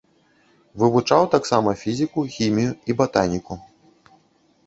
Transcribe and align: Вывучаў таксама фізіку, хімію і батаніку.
Вывучаў 0.83 1.25
таксама 1.35 1.75
фізіку, 1.81 2.19
хімію 2.35 2.71
і 2.93 2.95
батаніку. 3.01 3.53